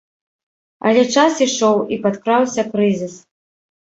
[0.91, 3.13] Але час ішоў і падкраўся крызіс.